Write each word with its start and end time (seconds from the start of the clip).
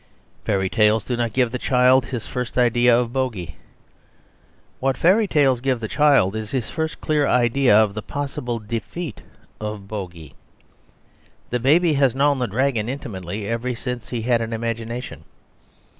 Fairy 0.45 0.67
tales 0.67 1.05
do 1.05 1.15
not 1.15 1.31
give 1.31 1.51
the 1.51 1.59
child 1.59 2.05
his 2.07 2.25
first 2.25 2.57
idea 2.57 2.99
of 2.99 3.13
bogey. 3.13 3.55
What 4.79 4.97
fairy 4.97 5.27
tales 5.27 5.61
give 5.61 5.79
the 5.79 5.87
child 5.87 6.35
is 6.35 6.49
his 6.49 6.71
first 6.71 6.99
clear 6.99 7.27
idea 7.27 7.77
of 7.77 7.93
the 7.93 8.01
possible 8.01 8.57
defeat 8.57 9.21
of 9.59 9.87
bogey. 9.87 10.33
The 11.51 11.59
baby 11.59 11.93
has 11.93 12.15
known 12.15 12.39
the 12.39 12.47
dragon 12.47 12.89
intimately 12.89 13.45
ever 13.45 13.75
since 13.75 14.09
he 14.09 14.23
had 14.23 14.41
an 14.41 14.53
imagination. 14.53 15.23